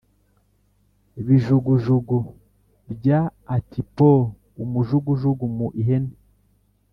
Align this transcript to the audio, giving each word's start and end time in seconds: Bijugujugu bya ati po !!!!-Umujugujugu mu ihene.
Bijugujugu 1.25 2.17
bya 2.95 3.19
ati 3.55 3.81
po 3.95 4.11
!!!!-Umujugujugu 4.61 5.45
mu 5.57 5.67
ihene. 5.81 6.13